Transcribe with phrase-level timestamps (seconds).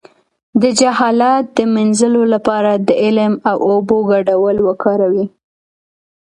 [0.61, 5.25] د جهالت د مینځلو لپاره د علم او اوبو ګډول وکاروئ